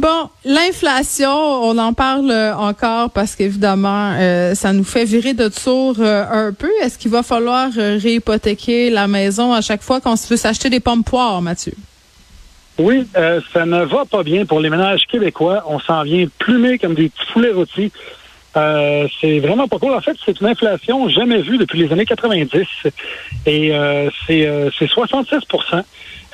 Bon, 0.00 0.30
l'inflation, 0.46 1.28
on 1.28 1.76
en 1.76 1.92
parle 1.92 2.32
encore 2.56 3.10
parce 3.10 3.36
qu'évidemment, 3.36 4.14
euh, 4.18 4.54
ça 4.54 4.72
nous 4.72 4.82
fait 4.82 5.04
virer 5.04 5.34
de 5.34 5.48
tour 5.48 5.96
euh, 5.98 6.48
un 6.48 6.54
peu. 6.54 6.70
Est-ce 6.80 6.96
qu'il 6.96 7.10
va 7.10 7.22
falloir 7.22 7.68
euh, 7.76 7.98
réhypothéquer 8.00 8.88
la 8.88 9.08
maison 9.08 9.52
à 9.52 9.60
chaque 9.60 9.82
fois 9.82 10.00
qu'on 10.00 10.14
veut 10.14 10.38
s'acheter 10.38 10.70
des 10.70 10.80
pommes 10.80 11.04
poires, 11.04 11.42
Mathieu? 11.42 11.74
Oui, 12.78 13.06
ça 13.52 13.66
ne 13.66 13.84
va 13.84 14.06
pas 14.06 14.22
bien 14.22 14.46
pour 14.46 14.60
les 14.60 14.70
ménages 14.70 15.02
québécois. 15.06 15.64
On 15.66 15.78
s'en 15.78 16.02
vient 16.02 16.26
plumer 16.38 16.78
comme 16.78 16.94
des 16.94 17.10
petits 17.10 17.26
foulets 17.30 17.52
rôtis. 17.52 17.92
C'est 18.54 19.38
vraiment 19.40 19.68
pas 19.68 19.78
cool. 19.78 19.92
En 19.92 20.00
fait, 20.00 20.16
c'est 20.24 20.40
une 20.40 20.46
inflation 20.46 21.10
jamais 21.10 21.42
vue 21.42 21.58
depuis 21.58 21.78
les 21.78 21.92
années 21.92 22.06
90. 22.06 22.66
Et 23.44 23.72
c'est 24.26 24.70
c'est 24.78 24.86
66 24.86 25.44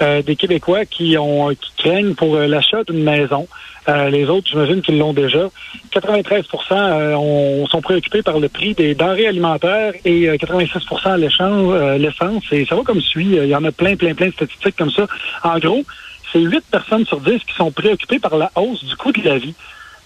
euh, 0.03 0.23
des 0.23 0.37
Québécois 0.37 0.85
qui 0.85 1.17
ont 1.19 1.49
qui 1.51 1.71
craignent 1.77 2.15
pour 2.15 2.35
euh, 2.37 2.47
l'achat 2.47 2.85
d'une 2.85 3.03
maison. 3.03 3.47
Euh, 3.89 4.11
les 4.11 4.27
autres, 4.29 4.49
j'imagine 4.51 4.83
qu'ils 4.83 4.99
l'ont 4.99 5.13
déjà. 5.13 5.49
93 5.93 6.45
euh, 6.73 7.15
ont- 7.15 7.67
sont 7.67 7.81
préoccupés 7.81 8.23
par 8.23 8.39
le 8.41 8.49
prix 8.49 8.75
des 8.75 8.95
denrées 8.95 9.29
alimentaires 9.29 9.93
et 10.05 10.29
euh, 10.29 10.37
86 10.37 10.81
l'échange, 11.19 11.73
euh, 11.73 11.97
l'essence. 11.99 12.43
Et 12.53 12.65
ça 12.67 12.75
va 12.75 12.83
comme 12.83 13.01
suit. 13.01 13.37
Il 13.37 13.47
y 13.47 13.55
en 13.55 13.65
a 13.65 13.71
plein, 13.73 13.95
plein, 13.97 14.15
plein 14.15 14.27
de 14.29 14.33
statistiques 14.33 14.77
comme 14.77 14.91
ça. 14.91 15.07
En 15.45 15.59
gros, 15.59 15.85
c'est 16.33 16.41
8 16.41 16.65
personnes 16.71 17.07
sur 17.07 17.21
10 17.21 17.39
qui 17.45 17.55
sont 17.57 17.71
préoccupées 17.71 18.19
par 18.19 18.37
la 18.37 18.51
hausse 18.57 18.85
du 18.85 18.97
coût 18.97 19.13
de 19.13 19.23
la 19.23 19.39
vie. 19.39 19.55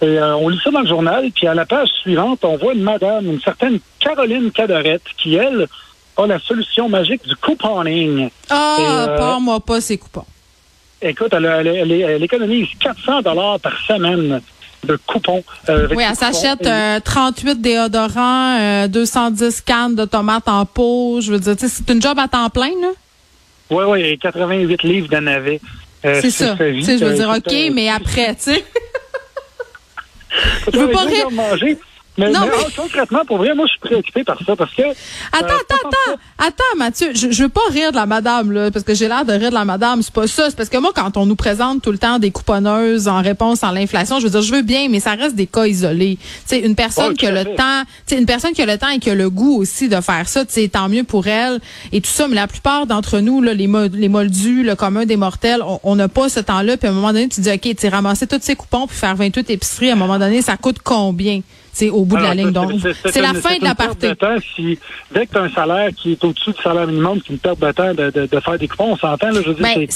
Et 0.03 0.05
euh, 0.05 0.35
on 0.37 0.49
lit 0.49 0.59
ça 0.63 0.71
dans 0.71 0.81
le 0.81 0.87
journal, 0.87 1.29
puis 1.33 1.45
à 1.47 1.53
la 1.53 1.65
page 1.65 1.89
suivante, 2.01 2.39
on 2.43 2.57
voit 2.57 2.73
une 2.73 2.81
madame, 2.83 3.25
une 3.25 3.41
certaine 3.41 3.79
Caroline 3.99 4.51
Cadorette, 4.51 5.03
qui, 5.17 5.35
elle, 5.35 5.67
a 6.17 6.27
la 6.27 6.39
solution 6.39 6.89
magique 6.89 7.23
du 7.27 7.35
couponing. 7.35 8.29
Ah, 8.49 8.77
euh, 8.79 9.17
pars-moi 9.17 9.59
pas 9.59 9.81
ces 9.81 9.97
coupons. 9.97 10.25
Écoute, 11.01 11.29
elle, 11.33 11.45
elle, 11.45 11.67
elle- 11.67 11.91
elle 11.91 12.23
économise 12.23 12.67
400 12.79 13.21
dollars 13.21 13.59
par 13.59 13.73
semaine 13.87 14.41
de 14.83 14.95
coupons. 15.07 15.43
euh, 15.69 15.87
Oui, 15.95 16.03
elle 16.07 16.15
s'achète 16.15 16.65
Et- 16.65 16.69
euh, 16.69 16.99
38 17.03 17.61
déodorants, 17.61 18.57
euh, 18.59 18.87
210 18.87 19.61
cannes 19.61 19.95
de 19.95 20.05
tomates 20.05 20.47
en 20.47 20.65
pot. 20.65 21.19
Je 21.21 21.31
veux 21.31 21.39
dire, 21.39 21.55
c'est 21.57 21.89
une 21.89 22.01
job 22.01 22.17
à 22.19 22.27
temps 22.27 22.49
plein, 22.49 22.71
là. 22.81 22.89
Oui, 23.69 23.83
oui, 23.87 24.01
et 24.01 24.17
88 24.17 24.83
livres 24.83 25.07
de 25.07 25.17
navet. 25.17 25.61
Euh, 26.05 26.19
C'est 26.21 26.31
ça. 26.31 26.55
je 26.59 26.63
veux 26.63 27.03
Euh, 27.11 27.15
dire, 27.15 27.29
OK, 27.29 27.53
euh, 27.53 27.69
mais 27.73 27.89
après, 27.89 28.35
tu 28.35 28.41
sais. 28.51 28.65
je 30.73 30.77
veux 30.79 30.89
pas 30.91 31.03
rire. 31.03 31.31
Manger. 31.31 31.77
Mais, 32.17 32.29
Non, 32.29 32.41
mais, 32.41 32.47
mais- 32.47 32.53
ah, 32.67 32.69
concrètement, 32.75 33.23
pour 33.25 33.37
vrai, 33.37 33.55
moi, 33.55 33.65
je 33.67 33.71
suis 33.71 33.79
préoccupé 33.79 34.23
par 34.25 34.37
ça 34.45 34.53
parce 34.55 34.73
que. 34.73 34.81
Attends, 34.81 35.45
euh, 35.45 35.55
attends, 35.69 35.87
attends, 35.87 36.19
attends, 36.39 36.77
Mathieu, 36.77 37.11
je, 37.15 37.31
je 37.31 37.43
veux 37.43 37.49
pas 37.49 37.61
rire 37.71 37.91
de 37.91 37.95
la 37.95 38.05
madame, 38.05 38.51
là, 38.51 38.69
parce 38.69 38.83
que 38.83 38.93
j'ai 38.93 39.07
l'air 39.07 39.23
de 39.23 39.31
rire 39.31 39.49
de 39.49 39.55
la 39.55 39.63
madame. 39.63 40.01
C'est 40.01 40.13
pas 40.13 40.27
ça. 40.27 40.49
C'est 40.49 40.55
parce 40.57 40.67
que 40.67 40.77
moi, 40.77 40.91
quand 40.93 41.15
on 41.15 41.25
nous 41.25 41.37
présente 41.37 41.81
tout 41.81 41.91
le 41.91 41.97
temps 41.97 42.19
des 42.19 42.29
couponneuses 42.31 43.07
en 43.07 43.21
réponse 43.21 43.63
à 43.63 43.71
l'inflation, 43.71 44.19
je 44.19 44.25
veux 44.25 44.29
dire, 44.29 44.41
je 44.41 44.53
veux 44.53 44.61
bien, 44.61 44.89
mais 44.89 44.99
ça 44.99 45.11
reste 45.11 45.35
des 45.35 45.47
cas 45.47 45.65
isolés. 45.67 46.17
Tu 46.21 46.27
sais, 46.47 46.59
une 46.59 46.75
personne 46.75 47.13
qui 47.15 47.27
a 47.27 47.31
le 47.31 47.43
fait. 47.49 47.55
temps, 47.55 47.83
tu 48.05 48.15
sais, 48.15 48.19
une 48.19 48.25
personne 48.25 48.51
qui 48.51 48.61
a 48.61 48.65
le 48.65 48.77
temps 48.77 48.89
et 48.89 48.99
qui 48.99 49.09
a 49.09 49.15
le 49.15 49.29
goût 49.29 49.57
aussi 49.61 49.87
de 49.87 50.01
faire 50.01 50.27
ça, 50.27 50.43
tu 50.45 50.51
sais, 50.53 50.67
tant 50.67 50.89
mieux 50.89 51.05
pour 51.05 51.27
elle 51.27 51.59
et 51.93 52.01
tout 52.01 52.09
ça. 52.11 52.27
Mais 52.27 52.35
la 52.35 52.47
plupart 52.47 52.87
d'entre 52.87 53.19
nous, 53.19 53.41
là, 53.41 53.53
les, 53.53 53.67
mo- 53.67 53.87
les 53.87 54.09
moldus, 54.09 54.63
le 54.63 54.75
commun 54.75 55.05
des 55.05 55.15
mortels, 55.17 55.63
on- 55.83 55.95
n'a 55.95 56.09
pas 56.09 56.27
ce 56.27 56.41
temps-là. 56.41 56.75
Puis 56.75 56.87
à 56.87 56.91
un 56.91 56.93
moment 56.93 57.13
donné, 57.13 57.29
tu 57.29 57.39
dis, 57.39 57.49
OK, 57.51 57.61
tu 57.61 57.75
sais, 57.77 57.87
ramasser 57.89 58.27
tous 58.27 58.39
ces 58.41 58.55
coupons 58.55 58.85
puis 58.87 58.97
faire 58.97 59.15
28 59.15 59.49
épiceries, 59.49 59.89
à 59.91 59.93
un 59.93 59.95
moment 59.95 60.19
donné, 60.19 60.41
ça 60.41 60.57
coûte 60.57 60.77
combien? 60.83 61.39
C'est 61.73 61.89
au 61.89 62.03
bout 62.03 62.17
de 62.17 62.21
la 62.21 62.31
Alors, 62.31 62.43
ligne. 62.45 62.51
Donc, 62.51 62.71
c'est- 62.81 63.21
la 63.21 63.33
fin 63.33 63.57
de 63.57 63.63
la 63.63 63.75
partie. 63.75 64.07
de 64.09 64.13
temps. 64.13 64.35
Si, 64.55 64.77
dès 65.13 65.25
que 65.25 65.31
tu 65.31 65.37
as 65.37 65.41
un 65.43 65.49
salaire 65.49 65.89
qui 65.95 66.11
est 66.13 66.23
au-dessus 66.23 66.51
du 66.51 66.61
salaire 66.61 66.85
minimum, 66.87 67.19
c'est 67.25 67.31
une 67.33 67.39
perte 67.39 67.59
de 67.59 67.71
temps 67.71 67.93
de, 67.93 68.09
de, 68.09 68.25
de 68.25 68.39
faire 68.39 68.57
des 68.57 68.67
coupons, 68.67 68.91
on 68.91 68.97
s'entend. 68.97 69.29
Là, 69.29 69.41
je 69.41 69.49
veux 69.49 69.53
dire, 69.55 69.63
Ben, 69.63 69.87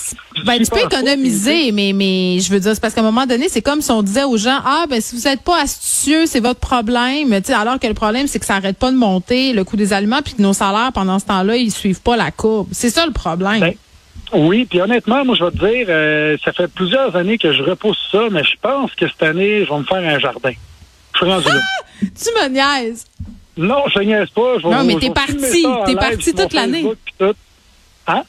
ben, 0.45 0.59
tu 0.63 0.71
peux 0.71 0.79
économiser, 0.79 1.71
mais, 1.71 1.91
mais 1.93 2.39
je 2.39 2.49
veux 2.51 2.59
dire, 2.59 2.73
c'est 2.73 2.81
parce 2.81 2.93
qu'à 2.93 3.01
un 3.01 3.05
moment 3.05 3.25
donné, 3.25 3.49
c'est 3.49 3.61
comme 3.61 3.81
si 3.81 3.91
on 3.91 4.01
disait 4.01 4.23
aux 4.23 4.37
gens, 4.37 4.59
ah, 4.65 4.85
ben, 4.89 5.01
si 5.01 5.15
vous 5.15 5.23
n'êtes 5.27 5.41
pas 5.41 5.61
astucieux, 5.61 6.25
c'est 6.25 6.39
votre 6.39 6.59
problème. 6.59 7.33
Alors 7.49 7.79
que 7.79 7.87
le 7.87 7.93
problème, 7.93 8.27
c'est 8.27 8.39
que 8.39 8.45
ça 8.45 8.55
arrête 8.55 8.77
pas 8.77 8.91
de 8.91 8.97
monter, 8.97 9.53
le 9.53 9.63
coût 9.63 9.75
des 9.75 9.91
aliments, 9.91 10.21
puis 10.23 10.33
que 10.33 10.41
nos 10.41 10.53
salaires, 10.53 10.91
pendant 10.93 11.19
ce 11.19 11.25
temps-là, 11.25 11.57
ils 11.57 11.71
suivent 11.71 12.01
pas 12.01 12.15
la 12.15 12.31
courbe. 12.31 12.67
C'est 12.71 12.89
ça 12.89 13.05
le 13.05 13.11
problème. 13.11 13.59
Ben, 13.59 13.73
Oui, 14.33 14.65
puis 14.65 14.81
honnêtement, 14.81 15.23
moi, 15.23 15.35
je 15.37 15.43
vais 15.43 15.51
te 15.51 15.57
dire, 15.57 15.85
euh, 15.89 16.37
ça 16.43 16.51
fait 16.51 16.67
plusieurs 16.67 17.15
années 17.15 17.37
que 17.37 17.53
je 17.53 17.61
repousse 17.61 17.97
ça, 18.11 18.23
mais 18.31 18.43
je 18.43 18.53
pense 18.61 18.91
que 18.95 19.07
cette 19.07 19.21
année, 19.23 19.65
je 19.65 19.69
vais 19.71 19.79
me 19.79 19.83
faire 19.83 19.97
un 19.97 20.19
jardin. 20.19 20.51
Je 21.15 21.25
suis 21.25 21.31
rendu 21.33 21.47
là. 21.47 21.61
tu 22.01 22.07
me 22.07 22.47
niaises. 22.49 23.05
Non, 23.57 23.83
je 23.93 23.99
niaise 23.99 24.29
pas. 24.29 24.59
Je 24.61 24.67
Non, 24.67 24.83
mais 24.83 24.95
t'es 24.97 25.09
parti, 25.09 25.65
t'es 25.85 25.95
parti 25.95 26.33
toute 26.33 26.53
l'année. 26.53 26.85
Hein? 28.07 28.23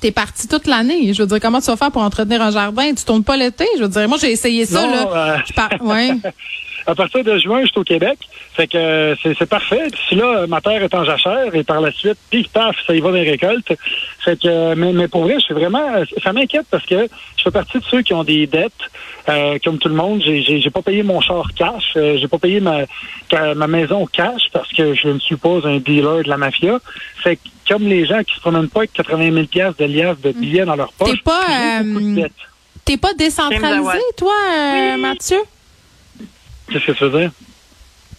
T'es 0.00 0.10
parti 0.10 0.48
toute 0.48 0.66
l'année. 0.66 1.14
Je 1.14 1.22
veux 1.22 1.28
dire, 1.28 1.40
comment 1.40 1.60
tu 1.60 1.66
vas 1.66 1.76
faire 1.76 1.90
pour 1.90 2.02
entretenir 2.02 2.42
un 2.42 2.50
jardin? 2.50 2.92
Tu 2.94 3.04
tournes 3.04 3.24
pas 3.24 3.36
l'été? 3.36 3.66
Je 3.78 3.82
veux 3.82 3.88
dire, 3.88 4.08
moi, 4.08 4.18
j'ai 4.20 4.32
essayé 4.32 4.66
ça, 4.66 4.82
Non, 4.86 4.90
là. 4.92 5.06
euh, 5.14 5.38
Je 5.46 5.52
par- 5.54 5.70
ouais. 5.80 6.10
À 6.86 6.94
partir 6.94 7.24
de 7.24 7.38
juin, 7.38 7.60
je 7.62 7.66
suis 7.68 7.78
au 7.78 7.84
Québec. 7.84 8.18
Fait 8.54 8.66
que 8.66 8.76
euh, 8.76 9.14
c'est 9.22 9.34
c'est 9.38 9.48
parfait. 9.48 9.88
D'ici 9.90 10.14
là, 10.14 10.46
ma 10.46 10.60
terre 10.60 10.82
est 10.82 10.94
en 10.94 11.04
jachère 11.04 11.54
et 11.54 11.64
par 11.64 11.80
la 11.80 11.90
suite, 11.92 12.18
pif 12.30 12.48
paf, 12.48 12.76
ça 12.86 12.94
y 12.94 13.00
va 13.00 13.08
dans 13.08 13.14
les 13.16 13.30
récoltes. 13.30 13.72
Fait 14.20 14.38
que, 14.40 14.46
euh, 14.48 14.74
mais, 14.76 14.92
mais 14.92 15.08
pour 15.08 15.22
vrai, 15.24 15.34
je 15.34 15.44
suis 15.46 15.54
vraiment, 15.54 15.86
ça 16.22 16.32
m'inquiète 16.32 16.66
parce 16.70 16.84
que 16.86 17.08
je 17.36 17.42
fais 17.42 17.50
partie 17.50 17.78
de 17.78 17.84
ceux 17.90 18.02
qui 18.02 18.14
ont 18.14 18.24
des 18.24 18.46
dettes, 18.46 18.72
euh, 19.28 19.58
comme 19.64 19.78
tout 19.78 19.88
le 19.88 19.94
monde. 19.94 20.22
J'ai- 20.24 20.42
J'ai 20.42 20.60
j'ai 20.60 20.70
pas 20.70 20.82
payé 20.82 21.02
mon 21.02 21.20
char 21.20 21.46
cash, 21.56 21.92
euh, 21.96 22.16
j'ai 22.18 22.28
pas 22.28 22.38
payé 22.38 22.60
ma 22.60 22.82
ma 23.56 23.66
maison 23.66 24.06
cash 24.06 24.42
parce 24.52 24.70
que 24.72 24.94
je 24.94 25.08
ne 25.08 25.18
suis 25.18 25.36
pas 25.36 25.58
un 25.64 25.78
dealer 25.78 26.22
de 26.24 26.28
la 26.28 26.36
mafia. 26.36 26.78
Fait 27.22 27.36
que 27.36 27.42
comme 27.68 27.84
les 27.88 28.04
gens 28.06 28.22
qui 28.22 28.34
se 28.34 28.40
promènent 28.40 28.68
pas 28.68 28.80
avec 28.80 28.92
80 28.92 29.32
000 29.32 29.46
pièces 29.46 29.76
de 29.76 29.86
liasses 29.86 30.20
de 30.20 30.32
billets 30.32 30.64
dans 30.66 30.76
leur 30.76 30.92
poche, 30.92 31.10
T'es 31.10 31.16
pas, 31.24 31.46
j'ai 31.48 31.84
beaucoup 31.84 32.00
de 32.04 32.10
euh, 32.18 32.22
dettes. 32.22 32.32
T'es 32.84 32.96
pas 32.98 33.14
décentralisé, 33.14 33.98
toi, 34.18 34.34
euh, 34.52 34.96
Mathieu? 34.98 35.38
Qu'est-ce 36.70 36.86
que 36.86 36.92
tu 36.92 37.04
veux 37.04 37.20
dire? 37.20 37.30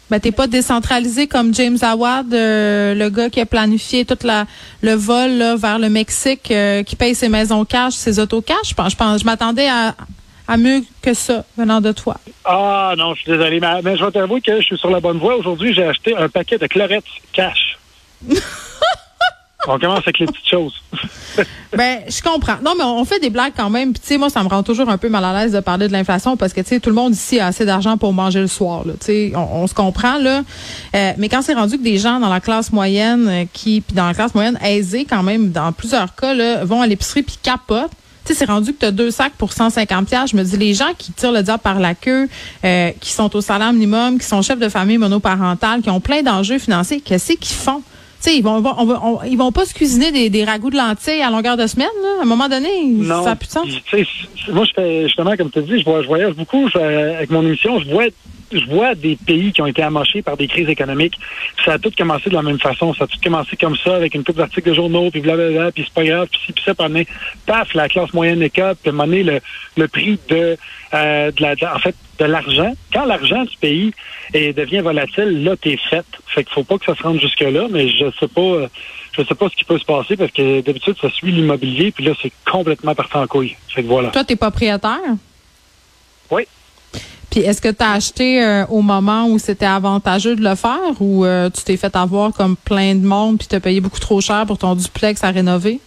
Ben, 0.10 0.20
t'es 0.20 0.32
pas 0.32 0.46
décentralisé 0.46 1.28
comme 1.28 1.54
James 1.54 1.80
Awad, 1.82 2.32
euh, 2.32 2.94
le 2.94 3.10
gars 3.10 3.30
qui 3.32 3.42
a 3.42 3.46
planifié 3.48 4.06
tout 4.06 4.18
la, 4.24 4.46
le 4.84 4.94
vol 4.94 5.32
là, 5.32 5.56
vers 5.56 5.80
le 5.80 5.90
Mexique, 5.90 6.52
euh, 6.52 6.84
qui 6.84 6.96
paye 6.96 7.16
ses 7.16 7.28
maisons 7.28 7.66
cash, 7.66 7.94
ses 7.94 8.20
autos 8.20 8.42
cash. 8.42 8.70
Je 8.70 8.76
pense, 8.76 8.92
je, 8.92 8.98
pense, 8.98 9.22
je 9.22 9.26
m'attendais 9.26 9.68
à, 9.68 9.96
à 10.48 10.58
mieux 10.58 10.84
que 11.02 11.16
ça 11.16 11.44
venant 11.58 11.82
de 11.82 11.92
toi. 11.92 12.18
Ah 12.44 12.94
non, 12.96 13.16
je 13.16 13.22
suis 13.22 13.32
désolé, 13.32 13.60
mais, 13.60 13.82
mais 13.84 13.98
je 13.98 14.06
vais 14.06 14.12
t'avouer 14.12 14.42
que 14.42 14.58
je 14.58 14.66
suis 14.66 14.78
sur 14.78 14.92
la 14.92 15.00
bonne 15.00 15.18
voie. 15.18 15.38
Aujourd'hui, 15.38 15.74
j'ai 15.74 15.84
acheté 15.84 16.16
un 16.16 16.30
paquet 16.30 16.60
de 16.60 16.68
clarettes 16.68 17.04
cash. 17.34 17.80
On 19.68 19.80
commence 19.80 20.00
avec 20.00 20.20
les 20.20 20.26
petites 20.28 20.48
choses. 20.48 20.74
Ben, 21.76 22.00
je 22.08 22.22
comprends. 22.22 22.56
Non, 22.64 22.74
mais 22.78 22.86
on 22.86 23.04
fait 23.04 23.20
des 23.20 23.30
blagues 23.30 23.52
quand 23.58 23.70
même. 23.70 23.92
Puis, 23.92 24.00
tu 24.00 24.08
sais, 24.08 24.18
moi, 24.18 24.30
ça 24.30 24.42
me 24.42 24.48
rend 24.48 24.64
toujours 24.64 24.88
un 24.88 24.98
peu 24.98 25.10
mal 25.10 25.26
à 25.26 25.34
l'aise 25.34 25.52
de 25.52 25.60
parler 25.60 25.90
de 25.90 25.92
l'inflation 25.92 26.38
parce 26.38 26.54
que, 26.54 26.62
tu 26.62 26.70
sais, 26.70 26.80
tout 26.80 26.90
le 26.90 26.96
monde 26.96 27.14
ici 27.14 27.38
a 27.38 27.48
assez 27.48 27.66
d'argent 27.66 27.98
pour 27.98 28.14
manger 28.14 28.40
le 28.40 28.48
soir. 28.48 28.84
Tu 28.86 28.96
sais, 29.02 29.34
on, 29.36 29.68
se 29.68 29.74
comprend 29.74 30.18
là. 30.18 30.44
Euh, 30.96 31.12
mais 31.18 31.28
quand 31.28 31.42
c'est 31.42 31.54
rendu 31.54 31.78
que 31.78 31.84
des 31.84 31.98
gens 31.98 32.22
dans 32.22 32.30
la 32.30 32.40
classe 32.40 32.72
moyenne 32.72 33.28
euh, 33.28 33.44
qui, 33.52 33.82
puis 33.82 33.94
dans 33.94 34.08
la 34.08 34.14
classe 34.14 34.34
moyenne 34.34 34.58
aisée 34.64 35.04
quand 35.04 35.22
même, 35.22 35.52
dans 35.52 35.74
plusieurs 35.74 36.16
cas, 36.16 36.34
là, 36.34 36.64
vont 36.64 36.82
à 36.82 36.88
l'épicerie 36.88 37.24
puis 37.24 37.38
capotent. 37.44 37.92
Tu 38.24 38.34
sais, 38.34 38.40
c'est 38.40 38.46
rendu 38.46 38.74
que 38.74 38.80
tu 38.80 38.86
as 38.86 38.92
deux 38.92 39.12
sacs 39.12 39.34
pour 39.34 39.52
150 39.52 40.08
pièces. 40.08 40.32
Je 40.32 40.38
me 40.38 40.44
dis, 40.44 40.56
les 40.56 40.74
gens 40.74 40.94
qui 40.98 41.12
tirent 41.12 41.34
le 41.34 41.44
diable 41.44 41.62
par 41.62 41.80
la 41.80 41.94
queue, 41.94 42.30
euh, 42.64 42.92
qui 43.02 43.12
sont 43.12 43.36
au 43.36 43.42
salaire 43.42 43.74
minimum, 43.74 44.18
qui 44.18 44.26
sont 44.26 44.42
chefs 44.42 44.60
de 44.60 44.70
famille 44.70 44.98
monoparentale, 44.98 45.82
qui 45.82 45.90
ont 45.90 46.00
plein 46.00 46.22
d'enjeux 46.22 46.58
financiers, 46.58 47.02
qu'est-ce 47.02 47.34
qu'ils 47.34 47.56
font? 47.56 47.84
Sais, 48.26 48.38
ils 48.38 48.42
vont, 48.42 48.56
on 48.56 48.62
va- 48.86 49.02
on- 49.04 49.22
ils 49.24 49.36
vont 49.38 49.52
pas 49.52 49.66
se 49.66 49.74
cuisiner 49.76 50.12
des, 50.12 50.32
des 50.32 50.44
ragoûts 50.46 50.72
de 50.72 50.78
lentilles 50.78 51.22
à 51.22 51.30
longueur 51.30 51.58
de 51.58 51.68
semaine, 51.68 51.88
là. 52.02 52.10
À 52.20 52.24
un 52.24 52.26
moment 52.26 52.50
donné, 52.50 52.84
Non. 52.88 53.24
ça 53.24 53.32
a 53.32 53.36
plus 53.36 53.46
de 53.46 53.52
sens. 53.52 53.68
moi, 54.52 54.64
je 54.66 54.72
fais 54.76 55.04
justement, 55.04 55.36
comme 55.38 55.52
tu 55.52 55.62
dis, 55.62 55.80
je, 55.80 56.08
voyage 56.08 56.34
beaucoup 56.34 56.68
je- 56.70 56.80
avec 56.80 57.30
mon 57.30 57.44
émission. 57.44 57.80
Je 57.80 57.88
vois 57.92 58.06
je 58.52 58.66
vois 58.66 58.96
des 58.96 59.16
pays 59.16 59.52
qui 59.52 59.62
ont 59.62 59.66
été 59.68 59.82
amochés 59.82 60.22
par 60.22 60.38
des 60.38 60.48
crises 60.48 60.70
économiques. 60.70 61.18
Ça 61.64 61.74
a 61.74 61.80
tout 61.80 61.92
commencé 61.98 62.30
de 62.30 62.36
la 62.36 62.42
même 62.42 62.60
façon. 62.60 62.94
Ça 62.94 63.06
a 63.06 63.08
tout 63.08 63.20
commencé 63.24 63.56
comme 63.58 63.76
ça, 63.78 63.96
avec 63.96 64.14
une 64.16 64.24
coupe 64.24 64.38
d'articles 64.38 64.70
de 64.70 64.76
journaux, 64.76 65.10
puis 65.12 65.22
blablabla, 65.22 65.72
puis 65.72 65.84
c'est 65.86 65.94
pas 65.94 66.04
grave, 66.06 66.28
puis 66.32 66.40
si, 66.46 66.54
puis 66.54 66.64
ça, 66.64 66.74
puis 66.76 66.88
donné, 66.88 67.08
paf, 67.46 67.74
la 67.74 67.88
classe 67.90 68.14
moyenne 68.14 68.42
écope, 68.42 68.78
puis 68.82 68.90
à 68.90 68.94
le, 69.24 69.40
le 69.78 69.88
prix 69.88 70.20
de, 70.30 70.58
euh, 70.94 71.32
de 71.32 71.42
la, 71.42 71.56
de- 71.56 71.66
en 71.66 71.80
fait, 71.80 71.96
de 72.20 72.26
l'argent. 72.26 72.74
Quand 72.94 73.06
l'argent 73.06 73.44
du 73.44 73.58
pays 73.58 73.92
est, 74.34 74.54
devient 74.54 74.80
volatile, 74.80 75.44
là, 75.44 75.56
t'es 75.58 75.78
fait. 75.90 76.06
Fait 76.28 76.44
qu'il 76.44 76.54
faut 76.54 76.64
pas 76.64 76.78
que 76.78 76.86
ça 76.86 76.96
se 76.96 77.04
rende 77.04 77.20
jusque-là, 77.20 77.68
mais 77.70 77.90
je 77.90 78.06
sais 78.20 78.28
pas, 78.28 78.68
je 79.18 79.24
sais 79.24 79.36
pas 79.36 79.50
ce 79.50 79.56
qui 79.56 79.64
peut 79.66 79.78
se 79.80 79.86
passer 79.86 80.16
parce 80.16 80.32
que 80.32 80.62
d'habitude, 80.62 80.96
ça 81.02 81.10
suit 81.10 81.32
l'immobilier, 81.32 81.92
puis 81.92 82.06
là, 82.06 82.14
c'est 82.22 82.32
complètement 82.50 82.96
parti 82.96 83.18
en 83.18 83.28
couille. 83.28 83.56
Fait 83.70 83.82
que 83.84 83.88
voilà. 83.88 84.10
Toi, 84.12 84.24
t'es 84.24 84.36
propriétaire? 84.38 85.00
Oui. 86.32 86.44
Puis 87.36 87.44
est-ce 87.44 87.62
que 87.62 87.68
tu 87.68 87.84
as 87.84 87.92
acheté 87.92 88.42
euh, 88.42 88.66
au 88.68 88.82
moment 88.82 89.28
où 89.28 89.38
c'était 89.40 89.66
avantageux 89.66 90.38
de 90.38 90.42
le 90.42 90.56
faire 90.56 90.80
ou 91.02 91.26
euh, 91.26 91.50
tu 91.50 91.64
t'es 91.66 91.76
fait 91.76 91.94
avoir 91.94 92.32
comme 92.32 92.56
plein 92.56 92.96
de 92.96 93.06
monde 93.06 93.38
puis 93.40 93.46
tu 93.50 93.56
as 93.58 93.60
payé 93.60 93.82
beaucoup 93.82 94.00
trop 94.00 94.22
cher 94.22 94.46
pour 94.48 94.58
ton 94.58 94.74
duplex 94.74 95.22
à 95.22 95.32
rénover? 95.32 95.82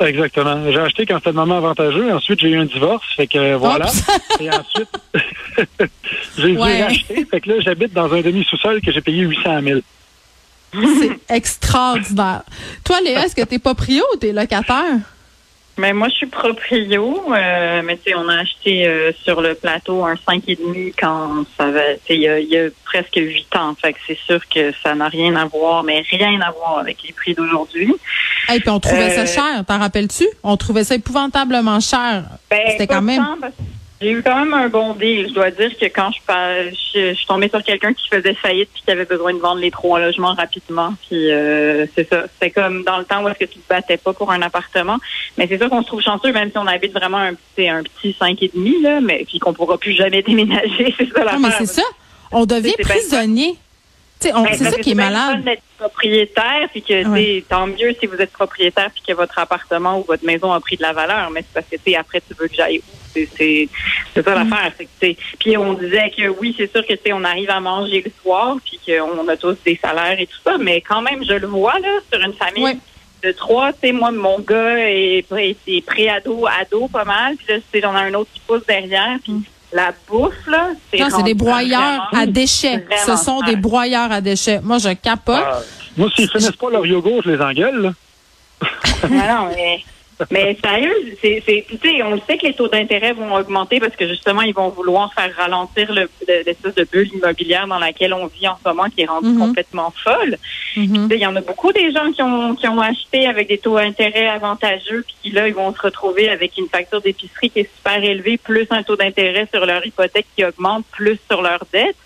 Exactement. 0.00 0.56
J'ai 0.72 0.80
acheté 0.80 1.06
quand 1.06 1.18
c'était 1.18 1.30
le 1.30 1.36
moment 1.36 1.58
avantageux. 1.58 2.12
Ensuite, 2.12 2.40
j'ai 2.40 2.48
eu 2.48 2.58
un 2.58 2.64
divorce. 2.64 3.04
Fait 3.14 3.28
que 3.28 3.54
voilà. 3.54 3.86
Et 4.40 4.50
ensuite, 4.50 4.88
j'ai 6.36 6.56
Ouais. 6.56 6.76
dû 6.78 6.82
racheter. 6.82 7.26
Fait 7.30 7.40
que 7.40 7.48
là, 7.50 7.60
j'habite 7.60 7.92
dans 7.92 8.12
un 8.12 8.20
demi-sous-sol 8.20 8.80
que 8.80 8.90
j'ai 8.90 9.00
payé 9.00 9.22
800 9.22 9.60
000. 9.62 9.80
C'est 10.98 11.36
extraordinaire. 11.36 12.42
Toi, 12.82 12.96
Léa, 13.04 13.24
est-ce 13.26 13.36
que 13.36 13.42
t'es 13.42 13.60
proprio 13.60 14.02
ou 14.12 14.16
t'es 14.16 14.32
locataire? 14.32 14.96
Mais 15.78 15.94
moi, 15.94 16.08
je 16.08 16.14
suis 16.16 16.26
proprio, 16.26 17.32
euh, 17.34 17.82
mais 17.82 17.96
tu 17.96 18.10
sais, 18.10 18.14
on 18.14 18.28
a 18.28 18.40
acheté 18.40 18.86
euh, 18.86 19.10
sur 19.24 19.40
le 19.40 19.54
plateau 19.54 20.04
un 20.04 20.14
5,5 20.14 20.92
quand 20.98 21.44
ça 21.56 21.70
va, 21.70 21.94
tu 21.94 22.00
sais, 22.08 22.16
il 22.16 22.22
y 22.22 22.54
y 22.54 22.58
a 22.58 22.68
presque 22.84 23.16
8 23.16 23.56
ans. 23.56 23.74
Fait 23.80 23.94
que 23.94 23.98
c'est 24.06 24.18
sûr 24.26 24.40
que 24.48 24.72
ça 24.82 24.94
n'a 24.94 25.08
rien 25.08 25.34
à 25.34 25.46
voir, 25.46 25.82
mais 25.82 26.02
rien 26.10 26.40
à 26.42 26.50
voir 26.50 26.78
avec 26.78 26.98
les 27.06 27.12
prix 27.14 27.34
d'aujourd'hui. 27.34 27.94
Et 28.52 28.60
puis 28.60 28.68
on 28.68 28.80
trouvait 28.80 29.18
Euh, 29.18 29.24
ça 29.24 29.26
cher, 29.26 29.64
t'en 29.66 29.78
rappelles-tu? 29.78 30.26
On 30.42 30.56
trouvait 30.58 30.84
ça 30.84 30.94
épouvantablement 30.94 31.80
cher. 31.80 32.24
Ben, 32.50 32.60
C'était 32.68 32.86
quand 32.86 33.02
même. 33.02 33.24
parce 33.40 33.54
J'ai 34.02 34.10
eu 34.10 34.22
quand 34.22 34.36
même 34.44 34.52
un 34.52 34.68
bon 34.68 34.94
deal. 34.94 35.28
Je 35.28 35.32
dois 35.34 35.50
dire 35.50 35.70
que 35.78 35.86
quand 35.86 36.10
je, 36.10 36.18
par- 36.26 36.64
je, 36.94 37.10
je 37.10 37.14
suis 37.14 37.26
tombée 37.26 37.48
sur 37.48 37.62
quelqu'un 37.62 37.92
qui 37.94 38.08
faisait 38.08 38.34
faillite 38.34 38.68
puis 38.74 38.82
qui 38.84 38.90
avait 38.90 39.04
besoin 39.04 39.32
de 39.32 39.38
vendre 39.38 39.60
les 39.60 39.70
trois 39.70 40.00
logements 40.00 40.34
rapidement. 40.34 40.92
Puis 41.08 41.30
euh, 41.30 41.86
c'est 41.94 42.08
ça. 42.08 42.24
C'était 42.34 42.50
comme 42.50 42.82
dans 42.84 42.98
le 42.98 43.04
temps 43.04 43.22
où 43.22 43.28
est-ce 43.28 43.38
que 43.38 43.44
tu 43.44 43.58
te 43.58 43.68
battais 43.68 43.96
pas 43.96 44.12
pour 44.12 44.30
un 44.32 44.42
appartement. 44.42 44.98
Mais 45.38 45.46
c'est 45.46 45.58
ça 45.58 45.68
qu'on 45.68 45.82
se 45.82 45.86
trouve 45.86 46.02
chanceux, 46.02 46.32
même 46.32 46.50
si 46.50 46.58
on 46.58 46.66
habite 46.66 46.92
vraiment 46.92 47.18
un 47.18 47.34
petit 47.34 47.68
un 47.68 47.82
petit 47.82 48.14
cinq 48.18 48.42
et 48.42 48.50
demi 48.52 48.82
là, 48.82 49.00
mais 49.00 49.24
puis 49.26 49.38
qu'on 49.38 49.52
pourra 49.54 49.78
plus 49.78 49.92
jamais 49.94 50.22
déménager. 50.26 50.92
C'est 50.98 51.12
ça 51.12 51.24
Non, 51.32 51.38
mais 51.38 51.50
c'est 51.58 51.66
ça. 51.66 51.82
On 52.32 52.44
devient 52.46 52.72
prisonnier. 52.82 53.56
On- 54.34 54.42
Ben, 54.42 54.54
c'est 54.54 54.64
ça 54.70 54.78
qui 54.78 54.90
est 54.90 54.94
le 54.94 55.02
malade. 55.02 55.42
d'être 55.42 55.62
propriétaire, 55.78 56.68
puis 56.70 56.82
que 56.82 57.06
Ouais. 57.08 57.44
tant 57.48 57.66
mieux 57.66 57.94
si 57.98 58.06
vous 58.06 58.16
êtes 58.16 58.32
propriétaire 58.32 58.90
puis 58.94 59.02
que 59.06 59.12
votre 59.14 59.38
appartement 59.38 59.98
ou 59.98 60.04
votre 60.04 60.24
maison 60.24 60.52
a 60.52 60.60
pris 60.60 60.76
de 60.76 60.82
la 60.82 60.92
valeur, 60.92 61.30
mais 61.30 61.40
c'est 61.40 61.52
parce 61.54 61.66
que 61.66 61.76
tu 61.76 61.90
sais, 61.92 61.96
après 61.96 62.20
tu 62.20 62.34
veux 62.38 62.48
que 62.48 62.54
j'aille 62.54 62.78
où? 62.78 62.82
C'est 63.14 63.68
ça 64.14 64.34
l'affaire, 64.34 64.72
tu 64.78 64.86
sais, 65.00 65.16
puis 65.38 65.56
on 65.58 65.74
disait 65.74 66.10
que 66.16 66.28
oui, 66.40 66.54
c'est 66.56 66.70
sûr 66.70 66.86
que 66.86 66.94
tu 66.94 67.00
sais, 67.06 67.12
on 67.12 67.24
arrive 67.24 67.50
à 67.50 67.60
manger 67.60 68.02
le 68.04 68.10
soir 68.22 68.56
puis 68.64 68.78
qu'on 68.86 69.28
a 69.28 69.36
tous 69.36 69.56
des 69.64 69.78
salaires 69.82 70.18
et 70.18 70.26
tout 70.26 70.38
ça, 70.44 70.56
mais 70.58 70.80
quand 70.80 71.02
même 71.02 71.22
je 71.24 71.34
le 71.34 71.46
vois 71.46 71.78
là 71.80 71.98
sur 72.10 72.22
une 72.22 72.32
famille 72.32 72.78
de 73.22 73.30
trois, 73.32 73.72
tu 73.72 73.78
sais, 73.82 73.92
moi, 73.92 74.10
mon 74.10 74.40
gars 74.40 74.78
est, 74.78 75.24
est 75.30 75.86
pré-ado, 75.86 76.44
ado 76.60 76.88
pas 76.88 77.04
mal. 77.04 77.36
Puis 77.36 77.46
là, 77.48 77.58
tu 77.58 77.62
sais, 77.72 77.80
j'en 77.80 77.94
ai 77.96 78.00
un 78.08 78.14
autre 78.14 78.30
qui 78.34 78.40
pousse 78.40 78.66
derrière. 78.66 79.16
Puis 79.22 79.34
la 79.72 79.92
bouffe, 80.08 80.46
là, 80.46 80.68
c'est 80.90 80.98
Non, 81.00 81.06
c'est 81.16 81.22
des 81.22 81.34
broyeurs 81.34 81.80
vraiment- 82.10 82.22
à 82.22 82.26
déchets. 82.26 82.86
Ce 83.06 83.16
sont 83.16 83.40
des 83.42 83.56
broyeurs 83.56 84.12
à 84.12 84.20
déchets. 84.20 84.60
Moi, 84.62 84.78
je 84.78 84.90
capote. 84.94 85.36
Ah, 85.44 85.60
moi, 85.96 86.08
s'ils 86.14 86.28
finissent 86.30 86.52
pas 86.52 86.70
leur 86.70 86.84
yogourt, 86.86 87.22
je 87.24 87.30
les 87.30 87.40
engueule. 87.40 87.82
là. 87.82 87.92
Non, 89.10 89.16
non, 89.16 89.48
mais, 89.54 89.82
mais 90.30 90.56
sérieux, 90.62 90.94
c'est, 91.20 91.42
c'est, 91.46 91.64
tu 91.68 91.76
sais, 91.78 92.02
on 92.02 92.10
le 92.12 92.20
sait 92.26 92.38
que 92.38 92.46
les 92.46 92.54
taux 92.54 92.68
d'intérêt 92.68 93.12
vont 93.12 93.34
augmenter 93.34 93.80
parce 93.80 93.96
que 93.96 94.06
justement, 94.08 94.42
ils 94.42 94.54
vont 94.54 94.68
vouloir 94.68 95.12
faire 95.14 95.34
ralentir 95.36 95.92
le, 95.92 96.08
le- 96.28 96.42
l'espèce 96.46 96.74
de 96.74 96.84
bulle 96.90 97.08
immobilière 97.14 97.66
dans 97.66 97.78
laquelle 97.78 98.12
on 98.14 98.26
vit 98.26 98.46
en 98.48 98.56
ce 98.62 98.68
moment, 98.68 98.84
qui 98.84 99.02
est 99.02 99.06
rendue 99.06 99.28
Mhm. 99.28 99.38
complètement 99.38 99.92
folle. 100.02 100.36
Mhm. 100.76 100.86
Tu 101.04 101.08
sais, 101.08 101.16
Il 101.16 101.22
y 101.22 101.26
en 101.26 101.36
a 101.36 101.40
beaucoup 101.40 101.72
des 101.72 101.90
gens 101.92 102.10
qui 102.12 102.22
ont, 102.22 102.54
qui 102.54 102.68
ont 102.68 102.80
acheté 102.80 103.26
avec 103.26 103.48
des 103.48 103.58
taux 103.58 103.76
d'intérêt 103.76 104.28
avantageux, 104.28 105.04
puis 105.06 105.16
qui 105.22 105.30
là, 105.30 105.48
ils 105.48 105.54
vont 105.54 105.74
se 105.74 105.80
retrouver 105.80 106.28
avec 106.28 106.56
une 106.58 106.68
facture 106.68 107.00
d'épicerie 107.00 107.50
qui 107.50 107.60
est 107.60 107.70
super 107.76 108.02
élevée, 108.02 108.36
plus 108.38 108.66
un 108.70 108.82
taux 108.82 108.96
d'intérêt 108.96 109.48
sur 109.52 109.64
leur 109.66 109.84
hypothèque 109.86 110.26
qui 110.36 110.44
augmente, 110.44 110.84
plus 110.92 111.18
sur 111.30 111.42
leur 111.42 111.60
dette. 111.72 111.96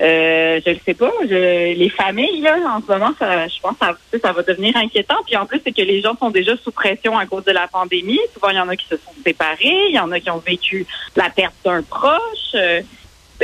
Euh, 0.00 0.60
je 0.64 0.70
ne 0.70 0.78
sais 0.84 0.94
pas. 0.94 1.12
Je, 1.22 1.74
les 1.74 1.88
familles, 1.90 2.40
là, 2.40 2.58
en 2.76 2.80
ce 2.80 2.86
moment, 2.86 3.12
ça, 3.18 3.46
je 3.46 3.60
pense 3.60 3.76
que 4.10 4.18
ça, 4.18 4.32
va 4.32 4.42
devenir 4.42 4.76
inquiétant. 4.76 5.16
Puis 5.26 5.36
en 5.36 5.46
plus, 5.46 5.60
c'est 5.64 5.72
que 5.72 5.82
les 5.82 6.00
gens 6.00 6.16
sont 6.18 6.30
déjà 6.30 6.56
sous 6.56 6.72
pression 6.72 7.16
à 7.18 7.26
cause 7.26 7.44
de 7.44 7.52
la 7.52 7.68
pandémie. 7.68 8.18
Souvent, 8.34 8.48
il 8.50 8.56
y 8.56 8.60
en 8.60 8.68
a 8.68 8.76
qui 8.76 8.86
se 8.86 8.96
sont 8.96 9.12
séparés, 9.24 9.88
il 9.88 9.94
y 9.94 9.98
en 9.98 10.10
a 10.10 10.18
qui 10.18 10.30
ont 10.30 10.38
vécu 10.38 10.86
la 11.14 11.30
perte 11.30 11.54
d'un 11.64 11.82
proche. 11.82 12.54
Euh, 12.54 12.80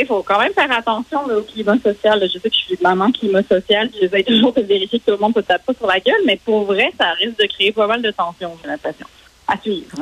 il 0.01 0.07
faut 0.07 0.23
quand 0.23 0.39
même 0.39 0.53
faire 0.53 0.71
attention 0.71 1.25
au 1.25 1.43
climat 1.43 1.77
social. 1.83 2.21
Je 2.23 2.39
sais 2.39 2.51
que 2.51 2.55
je 2.55 2.75
suis 2.75 2.79
maman 2.81 3.11
climat 3.11 3.43
social, 3.43 3.89
puis 3.89 4.01
j'essaie 4.01 4.23
toujours 4.23 4.53
de 4.53 4.63
vérifier 4.63 5.01
que 5.01 5.05
tout 5.07 5.11
le 5.11 5.19
monde 5.19 5.35
ne 5.37 5.43
se 5.43 5.47
tape 5.47 5.65
pas 5.67 5.75
sur 5.75 5.87
la 5.87 5.99
gueule, 5.99 6.23
mais 6.25 6.37
pour 6.45 6.65
vrai, 6.65 6.93
ça 6.99 7.13
risque 7.13 7.39
de 7.39 7.47
créer 7.47 7.73
pas 7.73 7.87
mal 7.87 8.01
de 8.01 8.11
tensions, 8.11 8.57
j'ai 8.63 8.69
l'impression. 8.69 9.07
À 9.47 9.59
suivre. 9.59 9.97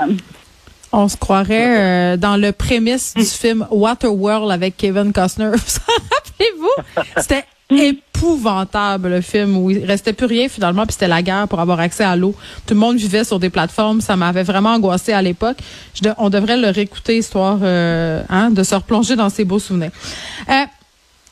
On 0.98 1.08
se 1.08 1.19
croirait 1.19 2.14
euh, 2.14 2.16
dans 2.16 2.38
le 2.38 2.52
prémisse 2.52 3.12
du 3.14 3.26
film 3.26 3.66
Waterworld 3.70 4.50
avec 4.50 4.78
Kevin 4.78 5.12
Costner. 5.12 5.44
Rappelez-vous? 5.50 7.02
C'était 7.19 7.44
épouvantable, 7.69 9.10
le 9.10 9.20
film, 9.20 9.58
où 9.58 9.70
il 9.70 9.84
restait 9.84 10.14
plus 10.14 10.25
rien 10.25 10.48
finalement, 10.48 10.87
puis 10.87 10.94
c'était 10.94 11.06
la 11.06 11.20
guerre 11.20 11.48
pour 11.48 11.60
avoir 11.60 11.81
accès 11.81 12.02
à 12.02 12.16
l'eau. 12.16 12.34
Tout 12.66 12.72
le 12.72 12.81
monde 12.81 12.96
vivait 12.96 13.25
sur 13.25 13.38
des 13.38 13.50
plateformes. 13.50 14.00
Ça 14.00 14.16
m'avait 14.16 14.43
vraiment 14.43 14.70
angoissé 14.70 15.12
à 15.12 15.20
l'époque. 15.20 15.58
On 16.16 16.31
devrait 16.31 16.56
le 16.56 16.70
réécouter, 16.70 17.19
histoire 17.19 17.58
euh, 17.60 18.22
hein, 18.31 18.48
de 18.48 18.62
se 18.62 18.75
replonger 18.75 19.16
dans 19.16 19.28
ces 19.28 19.44
beaux 19.44 19.58
souvenirs. 19.58 19.90
Euh, 20.48 20.64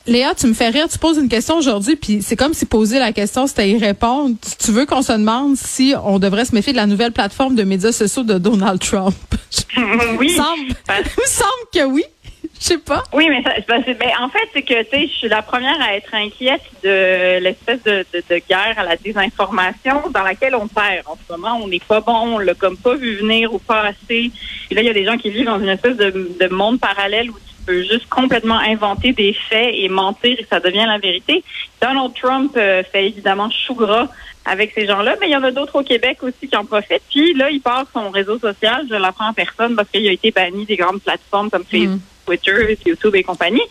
Léa, 0.06 0.34
tu 0.34 0.46
me 0.46 0.52
fais 0.52 0.68
rire. 0.68 0.88
Tu 0.90 0.98
poses 0.98 1.16
une 1.16 1.28
question 1.28 1.56
aujourd'hui, 1.56 1.96
puis 1.96 2.20
c'est 2.20 2.36
comme 2.36 2.52
si 2.52 2.66
poser 2.66 2.98
la 2.98 3.14
question, 3.14 3.46
c'était 3.46 3.70
y 3.70 3.78
répondre. 3.78 4.36
Tu 4.58 4.72
veux 4.72 4.84
qu'on 4.84 5.00
se 5.00 5.12
demande 5.12 5.56
si 5.56 5.94
on 6.04 6.18
devrait 6.18 6.44
se 6.44 6.54
méfier 6.54 6.74
de 6.74 6.76
la 6.76 6.86
nouvelle 6.86 7.12
plateforme 7.12 7.54
de 7.54 7.62
médias 7.62 7.92
sociaux 7.92 8.24
de 8.24 8.36
Donald 8.36 8.78
Trump? 8.78 9.14
oui. 10.18 10.28
Il 10.30 10.36
semble, 10.36 10.74
parce- 10.86 11.00
il 11.18 11.28
semble 11.28 11.68
que 11.72 11.84
oui. 11.84 12.04
Je 12.60 12.66
sais 12.68 12.78
pas. 12.78 13.02
Oui, 13.12 13.26
mais 13.28 13.42
ça, 13.42 13.52
ben, 13.66 14.10
en 14.20 14.28
fait, 14.28 14.48
c'est 14.52 14.62
que 14.62 14.82
tu 14.84 14.90
sais, 14.90 15.06
je 15.08 15.12
suis 15.18 15.28
la 15.28 15.42
première 15.42 15.80
à 15.82 15.94
être 15.96 16.14
inquiète 16.14 16.62
de 16.82 17.38
l'espèce 17.40 17.82
de, 17.82 18.04
de, 18.12 18.22
de 18.30 18.40
guerre 18.48 18.74
à 18.78 18.84
la 18.84 18.96
désinformation 18.96 20.02
dans 20.12 20.22
laquelle 20.22 20.54
on 20.54 20.68
perd 20.68 21.06
en 21.06 21.16
ce 21.16 21.32
moment. 21.32 21.58
On 21.62 21.68
n'est 21.68 21.80
pas 21.80 22.00
bon, 22.00 22.34
on 22.36 22.38
l'a 22.38 22.54
comme 22.54 22.76
pas 22.76 22.94
vu 22.94 23.16
venir 23.16 23.52
ou 23.52 23.58
pas 23.58 23.82
assez. 23.82 24.30
Et 24.70 24.74
là, 24.74 24.82
il 24.82 24.86
y 24.86 24.90
a 24.90 24.94
des 24.94 25.04
gens 25.04 25.16
qui 25.18 25.30
vivent 25.30 25.46
dans 25.46 25.58
une 25.58 25.68
espèce 25.68 25.96
de, 25.96 26.10
de 26.38 26.48
monde 26.54 26.80
parallèle 26.80 27.30
où 27.30 27.34
tu 27.34 27.54
peux 27.66 27.82
juste 27.82 28.08
complètement 28.08 28.58
inventer 28.58 29.12
des 29.12 29.34
faits 29.48 29.74
et 29.74 29.88
mentir 29.88 30.36
et 30.38 30.46
ça 30.48 30.60
devient 30.60 30.86
la 30.86 30.98
vérité. 30.98 31.42
Donald 31.82 32.12
Trump 32.14 32.52
euh, 32.56 32.82
fait 32.92 33.06
évidemment 33.06 33.50
chou 33.50 33.74
gras 33.74 34.08
avec 34.44 34.72
ces 34.74 34.86
gens-là, 34.86 35.16
mais 35.20 35.28
il 35.28 35.32
y 35.32 35.36
en 35.36 35.42
a 35.42 35.50
d'autres 35.50 35.80
au 35.80 35.82
Québec 35.82 36.18
aussi 36.22 36.48
qui 36.48 36.56
en 36.56 36.64
profitent. 36.64 37.02
Puis 37.08 37.34
là, 37.34 37.50
il 37.50 37.60
part 37.60 37.86
son 37.92 38.10
réseau 38.10 38.38
social, 38.38 38.86
je 38.88 38.94
l'apprends 38.94 39.28
en 39.28 39.32
personne 39.32 39.74
parce 39.74 39.88
qu'il 39.88 40.06
a 40.06 40.12
été 40.12 40.30
banni 40.30 40.66
des 40.66 40.76
grandes 40.76 41.00
plateformes 41.00 41.50
comme 41.50 41.64
Facebook. 41.64 42.00
Twitter, 42.24 42.78
YouTube 42.84 43.14
et 43.14 43.22
compagnie. 43.22 43.62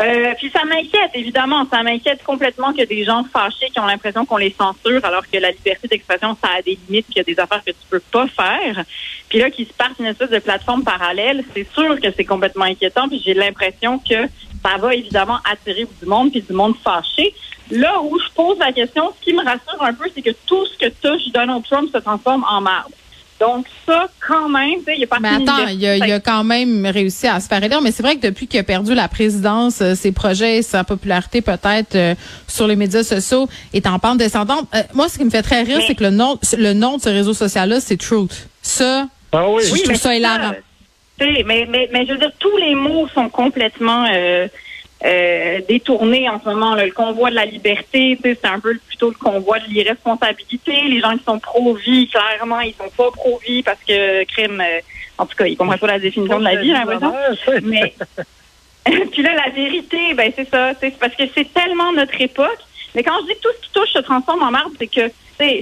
Euh, 0.00 0.34
puis 0.36 0.50
ça 0.50 0.64
m'inquiète, 0.64 1.10
évidemment. 1.14 1.66
Ça 1.70 1.82
m'inquiète 1.82 2.22
complètement 2.22 2.72
que 2.72 2.84
des 2.84 3.04
gens 3.04 3.24
fâchés 3.24 3.68
qui 3.72 3.80
ont 3.80 3.86
l'impression 3.86 4.24
qu'on 4.24 4.36
les 4.36 4.54
censure 4.56 5.04
alors 5.04 5.28
que 5.30 5.38
la 5.38 5.50
liberté 5.50 5.88
d'expression, 5.88 6.36
ça 6.42 6.50
a 6.58 6.62
des 6.62 6.78
limites, 6.88 7.06
qu'il 7.06 7.16
y 7.16 7.20
a 7.20 7.24
des 7.24 7.38
affaires 7.40 7.62
que 7.64 7.70
tu 7.70 7.86
peux 7.88 8.00
pas 8.00 8.26
faire. 8.26 8.84
Puis 9.28 9.38
là, 9.38 9.50
qui 9.50 9.64
se 9.64 9.72
partent 9.72 9.98
une 9.98 10.06
espèce 10.06 10.30
de 10.30 10.38
plateforme 10.38 10.84
parallèle, 10.84 11.44
c'est 11.54 11.66
sûr 11.72 12.00
que 12.00 12.08
c'est 12.14 12.24
complètement 12.24 12.64
inquiétant. 12.64 13.08
Puis 13.08 13.22
j'ai 13.24 13.34
l'impression 13.34 13.98
que 13.98 14.28
ça 14.64 14.76
va 14.78 14.94
évidemment 14.94 15.38
attirer 15.50 15.86
du 16.00 16.06
monde 16.08 16.30
puis 16.30 16.42
du 16.42 16.52
monde 16.52 16.74
fâché. 16.82 17.34
Là 17.70 18.00
où 18.02 18.18
je 18.18 18.32
pose 18.34 18.58
la 18.58 18.72
question, 18.72 19.12
ce 19.18 19.24
qui 19.24 19.32
me 19.34 19.44
rassure 19.44 19.82
un 19.82 19.92
peu, 19.92 20.04
c'est 20.14 20.22
que 20.22 20.30
tout 20.46 20.64
ce 20.66 20.78
que 20.78 20.90
touche 21.02 21.30
Donald 21.32 21.62
Trump 21.68 21.90
se 21.92 21.98
transforme 21.98 22.44
en 22.50 22.60
marde. 22.60 22.92
Donc 23.40 23.66
ça, 23.86 24.08
quand 24.26 24.48
même, 24.48 24.78
tu 24.78 24.86
sais, 24.86 24.94
il 24.96 25.00
y 25.00 25.04
a 25.04 25.06
pas 25.06 25.20
Mais 25.20 25.28
attends, 25.28 25.68
il 25.68 25.86
a, 25.86 25.96
il 25.96 26.12
a 26.12 26.18
quand 26.18 26.42
même 26.42 26.84
réussi 26.86 27.28
à 27.28 27.38
se 27.38 27.46
faire 27.46 27.62
élire. 27.62 27.80
Mais 27.80 27.92
c'est 27.92 28.02
vrai 28.02 28.16
que 28.16 28.22
depuis 28.26 28.48
qu'il 28.48 28.58
a 28.58 28.64
perdu 28.64 28.94
la 28.94 29.06
présidence, 29.06 29.80
euh, 29.80 29.94
ses 29.94 30.10
projets, 30.10 30.60
sa 30.62 30.82
popularité 30.82 31.40
peut-être 31.40 31.94
euh, 31.94 32.14
sur 32.48 32.66
les 32.66 32.74
médias 32.74 33.04
sociaux 33.04 33.48
est 33.72 33.86
en 33.86 34.00
pente 34.00 34.18
descendante. 34.18 34.66
Euh, 34.74 34.82
moi, 34.92 35.08
ce 35.08 35.18
qui 35.18 35.24
me 35.24 35.30
fait 35.30 35.42
très 35.42 35.62
rire, 35.62 35.78
Mais- 35.78 35.86
c'est 35.86 35.94
que 35.94 36.02
le 36.02 36.10
nom, 36.10 36.36
le 36.56 36.72
nom 36.72 36.96
de 36.96 37.02
ce 37.02 37.10
réseau 37.10 37.32
social-là, 37.32 37.78
c'est 37.80 37.96
Truth. 37.96 38.48
Ça, 38.60 39.06
Ah 39.30 39.48
oui. 39.48 39.62
je 39.62 39.68
trouve 39.68 39.82
mais 39.86 39.94
ça 39.94 40.08
c'est 40.08 40.16
hilarant. 40.18 40.50
Sais, 40.50 40.62
mais, 41.20 41.66
mais, 41.68 42.06
je 42.06 42.12
veux 42.12 42.18
dire, 42.18 42.32
tous 42.38 42.56
les 42.58 42.74
mots 42.74 43.08
sont 43.08 43.28
complètement 43.28 44.06
euh, 44.12 44.46
euh, 45.04 45.60
détournés 45.68 46.28
en 46.28 46.40
ce 46.40 46.48
moment. 46.48 46.74
Le 46.74 46.90
convoi 46.90 47.30
de 47.30 47.34
la 47.34 47.44
liberté, 47.44 48.18
c'est 48.22 48.44
un 48.44 48.60
peu 48.60 48.76
plutôt 48.86 49.10
le 49.10 49.16
convoi 49.16 49.58
de 49.60 49.66
l'irresponsabilité. 49.66 50.72
Les 50.88 51.00
gens 51.00 51.16
qui 51.16 51.24
sont 51.24 51.38
pro-vie, 51.38 52.08
clairement, 52.08 52.60
ils 52.60 52.74
sont 52.74 52.90
pas 52.96 53.10
pro-vie 53.10 53.62
parce 53.62 53.80
que 53.86 54.24
crime, 54.24 54.60
euh, 54.60 54.80
en 55.18 55.26
tout 55.26 55.36
cas, 55.36 55.46
ils 55.46 55.56
comprennent 55.56 55.78
pas 55.78 55.86
la 55.88 55.98
définition 55.98 56.38
de 56.38 56.44
la 56.44 56.56
vie, 56.56 56.70
l'impression. 56.70 57.12
Mais 57.62 57.94
puis 59.12 59.22
là, 59.22 59.34
la 59.34 59.50
vérité, 59.50 60.14
ben 60.14 60.32
c'est 60.34 60.48
ça. 60.48 60.72
C'est 60.80 60.98
parce 60.98 61.14
que 61.14 61.24
c'est 61.34 61.52
tellement 61.52 61.92
notre 61.92 62.20
époque. 62.20 62.58
Mais 62.94 63.02
quand 63.02 63.18
je 63.22 63.26
dis 63.26 63.34
que 63.34 63.42
tout 63.42 63.54
ce 63.60 63.66
qui 63.66 63.72
touche 63.72 63.92
se 63.92 63.98
transforme 63.98 64.42
en 64.42 64.50
marde, 64.50 64.72
c'est 64.78 64.86
que 64.86 65.10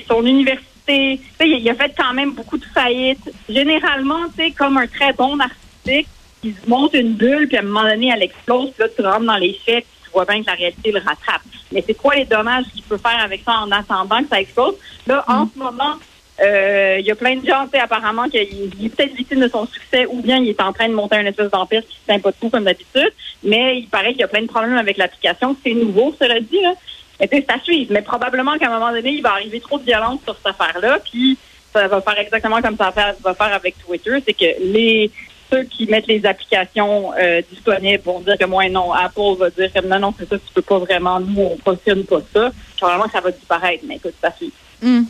son 0.07 0.25
université, 0.25 0.76
sais, 0.87 1.21
il 1.41 1.69
a 1.69 1.75
fait 1.75 1.93
quand 1.97 2.15
même 2.15 2.33
beaucoup 2.33 2.59
de 2.59 2.65
faillites. 2.65 3.31
Généralement, 3.49 4.27
tu 4.37 4.45
sais, 4.45 4.51
comme 4.53 4.77
un 4.79 4.87
très 4.87 5.13
bon 5.13 5.39
artistique, 5.39 6.09
il 6.43 6.55
se 6.55 6.69
monte 6.69 6.95
une 6.95 7.15
bulle, 7.15 7.49
puis 7.49 7.57
à 7.57 7.61
un 7.61 7.65
moment 7.65 7.83
donné, 7.83 8.11
elle 8.15 8.23
explose, 8.23 8.71
puis 8.71 8.83
là, 8.83 8.89
tu 8.95 9.03
rentres 9.03 9.27
dans 9.27 9.37
les 9.37 9.53
faits, 9.65 9.85
puis 9.85 10.05
tu 10.05 10.11
vois 10.13 10.25
bien 10.25 10.43
que 10.43 10.47
la 10.47 10.55
réalité 10.55 10.93
le 10.93 10.99
rattrape. 10.99 11.43
Mais 11.73 11.83
c'est 11.87 11.95
quoi 11.95 12.15
les 12.15 12.25
dommages 12.25 12.67
qu'il 12.73 12.83
peut 12.83 12.99
faire 12.99 13.21
avec 13.23 13.43
ça 13.45 13.61
en 13.61 13.71
attendant 13.71 14.23
que 14.23 14.29
ça 14.29 14.41
explose? 14.41 14.75
Là, 15.07 15.25
en 15.27 15.49
ce 15.53 15.59
moment, 15.59 15.97
euh, 16.41 16.97
il 17.01 17.07
y 17.07 17.11
a 17.11 17.15
plein 17.15 17.37
de 17.37 17.47
gens, 17.47 17.65
tu 17.65 17.71
sais, 17.73 17.79
apparemment, 17.79 18.29
qu'il 18.29 18.43
il 18.79 18.87
est 18.87 18.89
peut-être 18.91 19.15
victime 19.15 19.41
de 19.41 19.49
son 19.49 19.67
succès 19.67 20.07
ou 20.07 20.21
bien 20.21 20.39
il 20.39 20.49
est 20.49 20.61
en 20.61 20.73
train 20.73 20.89
de 20.89 20.95
monter 20.95 21.17
une 21.17 21.27
espèce 21.27 21.51
d'empire 21.51 21.83
qui 21.83 21.97
ne 22.03 22.13
tient 22.13 22.21
pas 22.21 22.31
de 22.31 22.37
tout 22.41 22.51
comme 22.51 22.65
d'habitude. 22.65 23.13
Mais 23.43 23.79
il 23.79 23.89
paraît 23.89 24.11
qu'il 24.11 24.21
y 24.21 24.25
a 24.25 24.29
plein 24.29 24.43
de 24.43 24.47
problèmes 24.47 24.77
avec 24.77 24.99
l'application. 24.99 25.57
C'est 25.65 25.73
nouveau, 25.73 26.15
cela 26.19 26.41
dit, 26.41 26.61
là. 26.61 26.75
Mais 27.21 27.29
tu 27.29 27.45
à 27.49 27.59
suivre. 27.61 27.93
Mais 27.93 28.03
probablement 28.03 28.59
qu'à 28.59 28.67
un 28.67 28.79
moment 28.79 28.93
donné, 28.93 29.11
il 29.11 29.23
va 29.23 29.33
arriver 29.33 29.61
trop 29.61 29.79
de 29.79 29.85
violence 29.85 30.21
sur 30.25 30.37
cette 30.37 30.47
affaire-là. 30.47 30.99
Puis 31.01 31.39
ça 31.73 31.89
va 31.89 32.01
faire 32.01 32.19
exactement 32.19 32.61
comme 32.61 32.77
ça 32.77 32.93
va 33.23 33.35
faire 33.35 33.55
avec 33.55 33.77
Twitter. 33.79 34.19
C'est 34.25 34.35
que 34.35 34.63
les 34.63 35.11
ceux 35.51 35.63
qui 35.65 35.87
mettent 35.87 36.09
les 36.09 36.27
applications 36.27 37.13
euh, 37.15 37.41
disponibles 37.51 38.03
vont 38.05 38.21
dire 38.21 38.37
que 38.37 38.45
moi 38.45 38.69
non. 38.69 38.93
Apple 38.93 39.39
va 39.39 39.51
dire 39.51 39.73
que 39.73 39.87
non, 39.87 39.99
non, 39.99 40.15
c'est 40.19 40.29
ça, 40.29 40.37
tu 40.39 40.53
peux 40.53 40.63
pas 40.63 40.79
vraiment, 40.79 41.21
nous, 41.21 41.41
on 41.41 41.57
fonctionne 41.59 42.05
pas 42.05 42.21
ça. 42.33 42.51
Probablement 42.79 43.07
que 43.07 43.13
ça 43.13 43.21
va 43.21 43.31
disparaître, 43.31 43.85
mais 43.87 43.97
écoute, 43.97 44.15
ça 44.21 44.33
suit. 44.37 44.53
Hmm. 44.83 45.03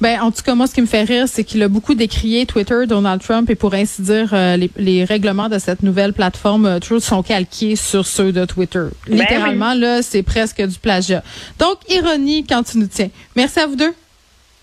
Ben, 0.00 0.20
en 0.20 0.30
tout 0.30 0.42
cas, 0.42 0.54
moi, 0.54 0.66
ce 0.66 0.74
qui 0.74 0.80
me 0.80 0.86
fait 0.86 1.02
rire, 1.02 1.26
c'est 1.28 1.44
qu'il 1.44 1.62
a 1.62 1.68
beaucoup 1.68 1.94
décrié 1.94 2.46
Twitter, 2.46 2.86
Donald 2.86 3.20
Trump, 3.20 3.50
et 3.50 3.54
pour 3.54 3.74
ainsi 3.74 4.00
dire, 4.00 4.30
euh, 4.32 4.56
les, 4.56 4.70
les, 4.76 5.04
règlements 5.04 5.48
de 5.48 5.58
cette 5.58 5.82
nouvelle 5.82 6.14
plateforme 6.14 6.64
euh, 6.64 6.78
Truth 6.78 7.02
sont 7.02 7.22
calqués 7.22 7.76
sur 7.76 8.06
ceux 8.06 8.32
de 8.32 8.44
Twitter. 8.46 8.86
Ben 9.06 9.18
Littéralement, 9.18 9.74
là, 9.74 10.02
c'est 10.02 10.22
presque 10.22 10.62
du 10.62 10.78
plagiat. 10.78 11.22
Donc, 11.58 11.78
ironie 11.90 12.46
quand 12.48 12.62
tu 12.62 12.78
nous 12.78 12.86
tiens. 12.86 13.10
Merci 13.36 13.60
à 13.60 13.66
vous 13.66 13.76
deux. 13.76 13.94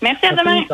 Merci 0.02 0.26
à 0.26 0.30
demain. 0.30 0.64
Merci, 0.68 0.72